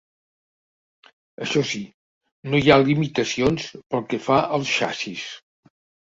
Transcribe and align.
Això 1.45 1.61
sí, 1.71 1.81
no 2.53 2.61
hi 2.61 2.71
ha 2.71 2.77
limitacions 2.85 3.67
pel 3.91 4.01
que 4.13 4.21
fa 4.29 4.39
al 4.57 4.65
xassís. 4.71 5.27